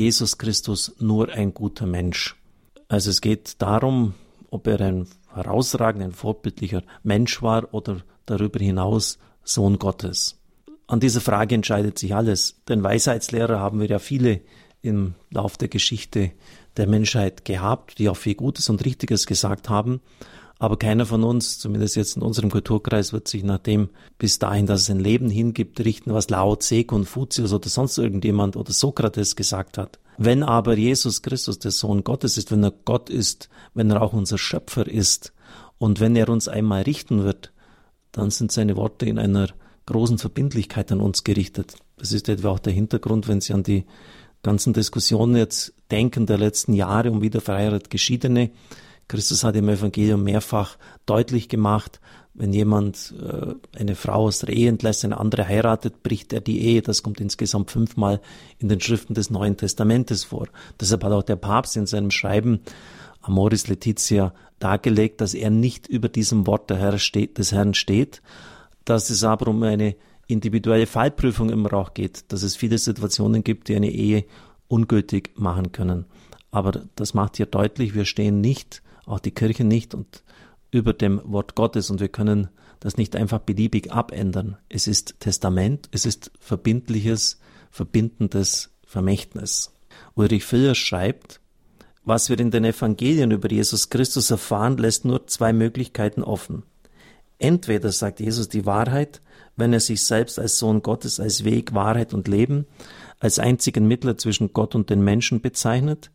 [0.00, 2.34] Jesus Christus nur ein guter Mensch.
[2.88, 4.14] Also es geht darum,
[4.48, 10.40] ob er ein herausragender, ein vorbildlicher Mensch war oder darüber hinaus Sohn Gottes.
[10.86, 14.40] An dieser Frage entscheidet sich alles, denn Weisheitslehrer haben wir ja viele
[14.80, 16.32] im Lauf der Geschichte
[16.78, 20.00] der Menschheit gehabt, die auch viel Gutes und Richtiges gesagt haben.
[20.60, 23.88] Aber keiner von uns, zumindest jetzt in unserem Kulturkreis, wird sich nach dem
[24.18, 28.56] bis dahin, dass es ein Leben hingibt, richten, was Lao Tse, Konfuzius oder sonst irgendjemand
[28.56, 29.98] oder Sokrates gesagt hat.
[30.18, 34.12] Wenn aber Jesus Christus der Sohn Gottes ist, wenn er Gott ist, wenn er auch
[34.12, 35.32] unser Schöpfer ist
[35.78, 37.54] und wenn er uns einmal richten wird,
[38.12, 39.48] dann sind seine Worte in einer
[39.86, 41.74] großen Verbindlichkeit an uns gerichtet.
[41.96, 43.86] Das ist etwa auch der Hintergrund, wenn Sie an die
[44.42, 48.50] ganzen Diskussionen jetzt denken der letzten Jahre um wieder verheiratet Geschiedene.
[49.10, 52.00] Christus hat im Evangelium mehrfach deutlich gemacht,
[52.32, 56.60] wenn jemand äh, eine Frau aus der Ehe entlässt, eine andere heiratet, bricht er die
[56.60, 56.80] Ehe.
[56.80, 58.20] Das kommt insgesamt fünfmal
[58.58, 60.46] in den Schriften des Neuen Testamentes vor.
[60.80, 62.60] Deshalb hat auch der Papst in seinem Schreiben
[63.20, 68.22] Amoris Laetitia dargelegt, dass er nicht über diesem Wort des Herrn steht,
[68.84, 69.96] dass es aber um eine
[70.28, 74.24] individuelle Fallprüfung immer auch geht, dass es viele Situationen gibt, die eine Ehe
[74.68, 76.04] ungültig machen können.
[76.52, 80.22] Aber das macht hier deutlich, wir stehen nicht, auch die Kirche nicht und
[80.70, 84.56] über dem Wort Gottes und wir können das nicht einfach beliebig abändern.
[84.68, 87.38] Es ist Testament, es ist verbindliches,
[87.70, 89.72] verbindendes Vermächtnis.
[90.14, 91.40] Ulrich Filler schreibt,
[92.04, 96.62] was wir in den Evangelien über Jesus Christus erfahren, lässt nur zwei Möglichkeiten offen.
[97.38, 99.20] Entweder sagt Jesus die Wahrheit,
[99.56, 102.66] wenn er sich selbst als Sohn Gottes, als Weg, Wahrheit und Leben,
[103.18, 106.10] als einzigen Mittler zwischen Gott und den Menschen bezeichnet,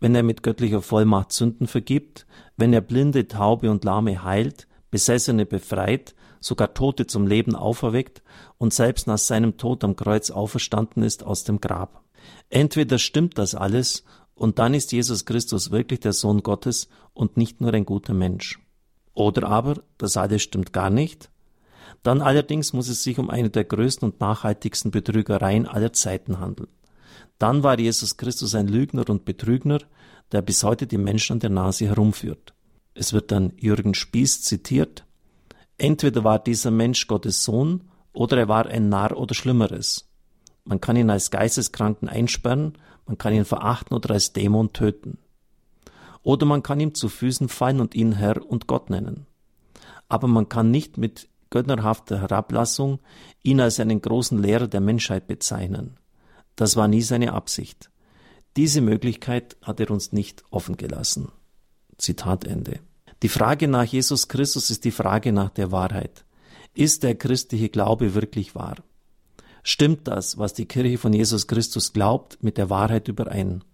[0.00, 5.46] wenn er mit göttlicher Vollmacht Sünden vergibt, wenn er Blinde, Taube und Lahme heilt, Besessene
[5.46, 8.22] befreit, sogar Tote zum Leben auferweckt
[8.58, 12.04] und selbst nach seinem Tod am Kreuz auferstanden ist aus dem Grab.
[12.50, 17.60] Entweder stimmt das alles und dann ist Jesus Christus wirklich der Sohn Gottes und nicht
[17.60, 18.60] nur ein guter Mensch.
[19.14, 21.30] Oder aber, das alles stimmt gar nicht.
[22.02, 26.68] Dann allerdings muss es sich um eine der größten und nachhaltigsten Betrügereien aller Zeiten handeln.
[27.38, 29.80] Dann war Jesus Christus ein Lügner und Betrügner,
[30.32, 32.54] der bis heute die Menschen an der Nase herumführt.
[32.94, 35.04] Es wird dann Jürgen Spieß zitiert.
[35.78, 40.08] Entweder war dieser Mensch Gottes Sohn oder er war ein Narr oder Schlimmeres.
[40.64, 45.18] Man kann ihn als Geisteskranken einsperren, man kann ihn verachten oder als Dämon töten.
[46.22, 49.26] Oder man kann ihm zu Füßen fallen und ihn Herr und Gott nennen.
[50.08, 52.98] Aber man kann nicht mit gönnerhafter Herablassung
[53.42, 55.98] ihn als einen großen Lehrer der Menschheit bezeichnen.
[56.56, 57.90] Das war nie seine Absicht.
[58.56, 61.30] Diese Möglichkeit hat er uns nicht offen gelassen.
[61.98, 62.80] Zitat Ende.
[63.22, 66.24] Die Frage nach Jesus Christus ist die Frage nach der Wahrheit.
[66.74, 68.76] Ist der christliche Glaube wirklich wahr?
[69.62, 73.64] Stimmt das, was die Kirche von Jesus Christus glaubt, mit der Wahrheit überein?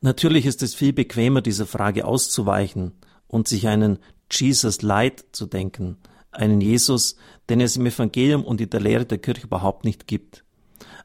[0.00, 2.92] Natürlich ist es viel bequemer, dieser Frage auszuweichen
[3.26, 3.98] und sich einen
[4.30, 5.98] Jesus Light zu denken,
[6.30, 7.16] einen Jesus,
[7.48, 10.44] den es im Evangelium und in der Lehre der Kirche überhaupt nicht gibt.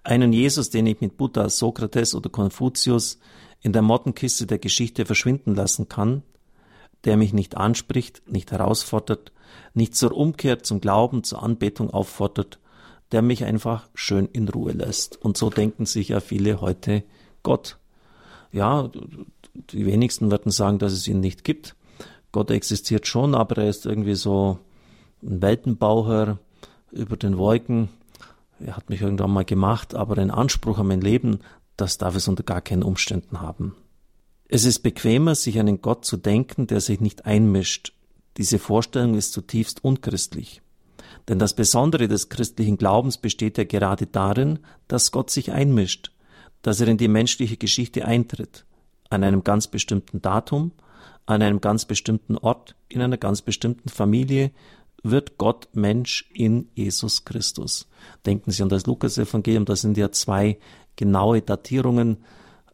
[0.03, 3.19] Einen Jesus, den ich mit Buddha, Sokrates oder Konfuzius
[3.61, 6.23] in der Mottenkiste der Geschichte verschwinden lassen kann,
[7.03, 9.31] der mich nicht anspricht, nicht herausfordert,
[9.73, 12.59] nicht zur Umkehr, zum Glauben, zur Anbetung auffordert,
[13.11, 15.21] der mich einfach schön in Ruhe lässt.
[15.21, 17.03] Und so denken sich ja viele heute
[17.43, 17.77] Gott.
[18.51, 18.89] Ja,
[19.71, 21.75] die wenigsten werden sagen, dass es ihn nicht gibt.
[22.31, 24.59] Gott existiert schon, aber er ist irgendwie so
[25.23, 26.39] ein Weltenbauer
[26.91, 27.89] über den Wolken
[28.59, 31.39] er hat mich irgendwann mal gemacht, aber den Anspruch an mein Leben,
[31.77, 33.75] das darf es unter gar keinen Umständen haben.
[34.47, 37.93] Es ist bequemer, sich einen Gott zu denken, der sich nicht einmischt.
[38.37, 40.61] Diese Vorstellung ist zutiefst unchristlich.
[41.27, 46.11] Denn das Besondere des christlichen Glaubens besteht ja gerade darin, dass Gott sich einmischt,
[46.61, 48.65] dass er in die menschliche Geschichte eintritt,
[49.09, 50.71] an einem ganz bestimmten Datum,
[51.25, 54.51] an einem ganz bestimmten Ort, in einer ganz bestimmten Familie,
[55.09, 57.87] wird Gott Mensch in Jesus Christus.
[58.25, 60.57] Denken Sie an das Lukas-Evangelium, da sind ja zwei
[60.95, 62.17] genaue Datierungen,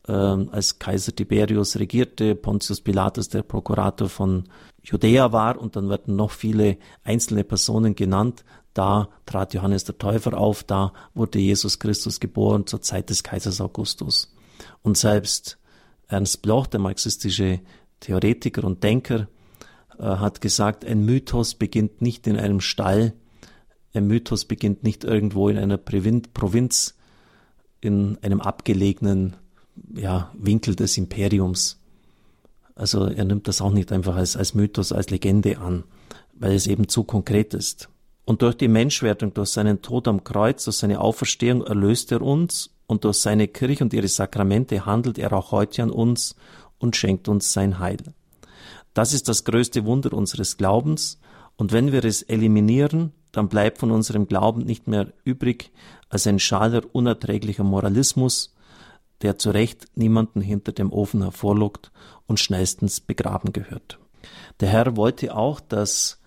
[0.07, 4.45] äh, als Kaiser Tiberius regierte, Pontius Pilatus der Prokurator von
[4.83, 8.43] Judäa war und dann werden noch viele einzelne Personen genannt.
[8.73, 13.59] Da trat Johannes der Täufer auf, da wurde Jesus Christus geboren zur Zeit des Kaisers
[13.61, 14.33] Augustus.
[14.81, 15.57] Und selbst
[16.07, 17.59] Ernst Bloch, der marxistische
[17.99, 19.27] Theoretiker und Denker,
[20.05, 23.13] hat gesagt, ein Mythos beginnt nicht in einem Stall,
[23.93, 26.95] ein Mythos beginnt nicht irgendwo in einer Provinz,
[27.81, 29.35] in einem abgelegenen
[29.93, 31.79] ja, Winkel des Imperiums.
[32.75, 35.83] Also er nimmt das auch nicht einfach als, als Mythos, als Legende an,
[36.33, 37.89] weil es eben zu konkret ist.
[38.23, 42.69] Und durch die Menschwerdung, durch seinen Tod am Kreuz, durch seine Auferstehung erlöst er uns
[42.87, 46.35] und durch seine Kirche und ihre Sakramente handelt er auch heute an uns
[46.77, 47.97] und schenkt uns sein Heil.
[48.93, 51.19] Das ist das größte Wunder unseres Glaubens,
[51.57, 55.71] und wenn wir es eliminieren, dann bleibt von unserem Glauben nicht mehr übrig
[56.09, 58.55] als ein schaler, unerträglicher Moralismus,
[59.21, 61.91] der zu Recht niemanden hinter dem Ofen hervorlockt
[62.25, 63.99] und schnellstens begraben gehört.
[64.59, 66.19] Der Herr wollte auch, dass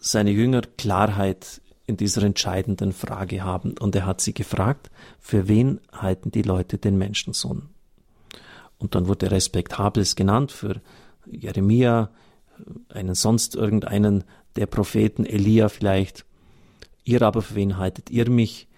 [0.00, 3.74] seine Jünger Klarheit in dieser entscheidenden Frage haben.
[3.78, 4.90] Und er hat sie gefragt,
[5.20, 7.68] für wen halten die Leute den Menschensohn?
[8.78, 10.80] Und dann wurde Respektables genannt für
[11.36, 12.10] Jeremia,
[12.88, 14.24] einen sonst irgendeinen
[14.56, 16.24] der Propheten, Elia vielleicht.
[17.04, 18.68] Ihr aber für wen haltet ihr mich?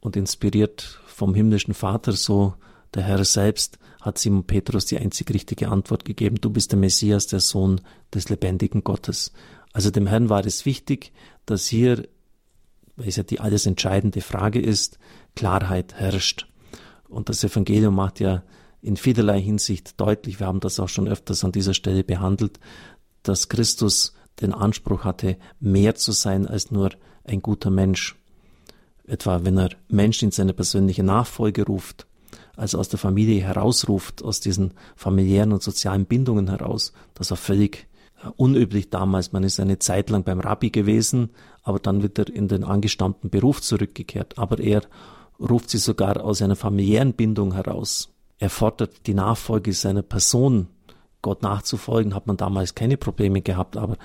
[0.00, 2.54] Und inspiriert vom himmlischen Vater, so
[2.92, 6.36] der Herr selbst, hat Simon Petrus die einzig richtige Antwort gegeben.
[6.40, 7.80] Du bist der Messias, der Sohn
[8.12, 9.32] des lebendigen Gottes.
[9.72, 11.12] Also dem Herrn war es wichtig,
[11.46, 12.06] dass hier,
[12.96, 14.98] weil es ja die alles entscheidende Frage ist,
[15.34, 16.46] Klarheit herrscht.
[17.08, 18.42] Und das Evangelium macht ja
[18.84, 22.60] in vielerlei Hinsicht deutlich, wir haben das auch schon öfters an dieser Stelle behandelt,
[23.22, 26.90] dass Christus den Anspruch hatte, mehr zu sein als nur
[27.24, 28.14] ein guter Mensch.
[29.06, 32.06] Etwa wenn er Menschen in seine persönliche Nachfolge ruft,
[32.56, 36.92] also aus der Familie herausruft, aus diesen familiären und sozialen Bindungen heraus.
[37.14, 37.86] Das war völlig
[38.36, 39.32] unüblich damals.
[39.32, 41.30] Man ist eine Zeit lang beim Rabbi gewesen,
[41.62, 44.38] aber dann wird er in den angestammten Beruf zurückgekehrt.
[44.38, 44.82] Aber er
[45.40, 48.13] ruft sie sogar aus einer familiären Bindung heraus.
[48.44, 50.66] Er fordert die Nachfolge seiner Person.
[51.22, 53.96] Gott nachzufolgen hat man damals keine Probleme gehabt, aber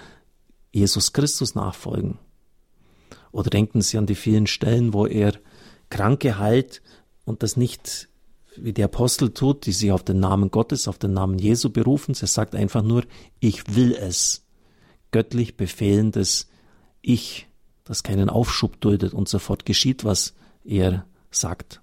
[0.72, 2.20] Jesus Christus nachfolgen.
[3.34, 5.34] Oder denken Sie an die vielen Stellen, wo er
[5.90, 6.82] Kranke heilt
[7.26, 8.08] und das nicht
[8.56, 12.14] wie die Apostel tut, die sich auf den Namen Gottes, auf den Namen Jesu berufen.
[12.14, 13.04] Sie sagt einfach nur,
[13.42, 14.46] ich will es.
[15.12, 16.48] Göttlich befehlendes
[17.02, 17.50] Ich,
[17.84, 20.34] das keinen Aufschub duldet und sofort geschieht, was
[20.64, 21.82] er sagt.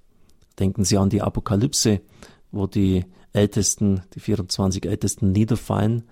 [0.58, 2.00] Denken Sie an die Apokalypse,
[2.52, 6.04] wo die Ältesten, die 24 Ältesten niederfallen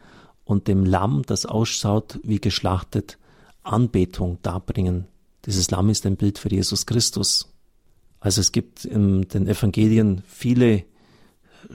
[0.44, 3.18] und dem Lamm, das ausschaut wie geschlachtet,
[3.62, 5.06] Anbetung darbringen.
[5.46, 7.52] Dieses Lamm ist ein Bild für Jesus Christus.
[8.20, 10.84] Also es gibt in den Evangelien viele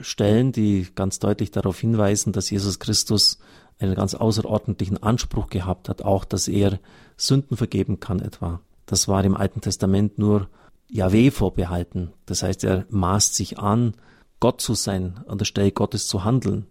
[0.00, 3.38] Stellen, die ganz deutlich darauf hinweisen, dass Jesus Christus
[3.78, 6.78] einen ganz außerordentlichen Anspruch gehabt hat, auch dass er
[7.16, 8.60] Sünden vergeben kann etwa.
[8.86, 10.48] Das war im Alten Testament nur
[10.88, 12.12] Yahweh vorbehalten.
[12.26, 13.94] Das heißt, er maßt sich an,
[14.40, 16.66] Gott zu sein, an der Stelle Gottes zu handeln.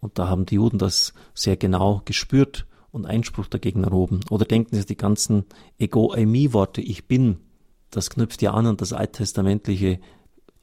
[0.00, 4.20] Und da haben die Juden das sehr genau gespürt und Einspruch dagegen erhoben.
[4.30, 5.44] Oder denken Sie die ganzen
[5.78, 7.38] Ego-Eimi-Worte, ich bin,
[7.90, 10.00] das knüpft ja an an das alttestamentliche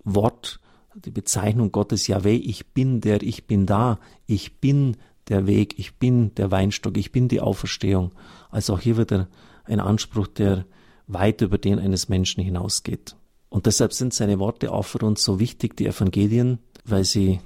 [0.03, 0.59] Wort,
[0.95, 4.97] die Bezeichnung Gottes Jahweh, ich bin der, ich bin da, ich bin
[5.29, 8.11] der Weg, ich bin der Weinstock, ich bin die Auferstehung.
[8.49, 9.27] Also auch hier wieder
[9.65, 10.65] ein Anspruch, der
[11.07, 13.15] weit über den eines Menschen hinausgeht.
[13.49, 17.39] Und deshalb sind seine Worte auch für uns so wichtig, die Evangelien, weil sie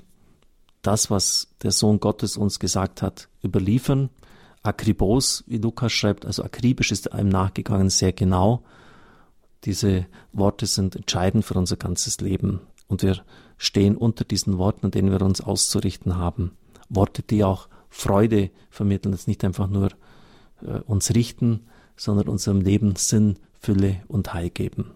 [0.82, 4.10] das, was der Sohn Gottes uns gesagt hat, überliefern.
[4.64, 8.64] Akribos, wie Lukas schreibt, also akribisch ist einem nachgegangen, sehr genau
[9.64, 12.62] diese Worte sind entscheidend für unser ganzes Leben.
[12.88, 13.24] Und wir
[13.58, 16.52] stehen unter diesen Worten, an denen wir uns auszurichten haben.
[16.90, 19.90] Worte, die auch Freude vermitteln, jetzt nicht einfach nur
[20.62, 24.92] äh, uns richten, sondern unserem Leben Sinn, Fülle und Heil geben.